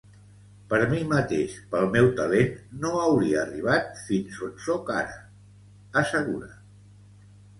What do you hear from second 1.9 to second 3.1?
meu talent, no